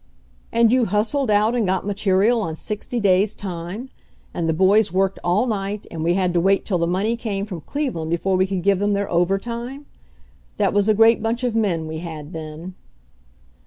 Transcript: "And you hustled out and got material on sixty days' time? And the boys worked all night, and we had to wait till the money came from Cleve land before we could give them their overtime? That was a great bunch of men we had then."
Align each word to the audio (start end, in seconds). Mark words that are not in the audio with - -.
"And 0.51 0.71
you 0.71 0.85
hustled 0.85 1.29
out 1.29 1.53
and 1.53 1.67
got 1.67 1.85
material 1.85 2.41
on 2.41 2.55
sixty 2.55 2.99
days' 2.99 3.35
time? 3.35 3.91
And 4.33 4.49
the 4.49 4.51
boys 4.53 4.91
worked 4.91 5.19
all 5.23 5.45
night, 5.45 5.85
and 5.91 6.03
we 6.03 6.15
had 6.15 6.33
to 6.33 6.39
wait 6.39 6.65
till 6.65 6.79
the 6.79 6.87
money 6.87 7.15
came 7.15 7.45
from 7.45 7.61
Cleve 7.61 7.93
land 7.95 8.09
before 8.09 8.35
we 8.35 8.47
could 8.47 8.63
give 8.63 8.79
them 8.79 8.93
their 8.93 9.11
overtime? 9.11 9.85
That 10.57 10.73
was 10.73 10.89
a 10.89 10.95
great 10.95 11.21
bunch 11.21 11.43
of 11.43 11.53
men 11.55 11.85
we 11.85 11.99
had 11.99 12.33
then." 12.33 12.73